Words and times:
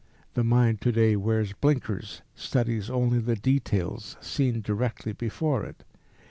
The 0.33 0.43
mind 0.43 0.81
to 0.81 0.91
day 0.91 1.15
wears 1.15 1.53
blinkers, 1.53 2.23
studies 2.33 2.89
only 2.89 3.19
the 3.19 3.35
details 3.35 4.17
seen 4.19 4.61
directly 4.61 5.13
before 5.13 5.63
it. 5.63 5.83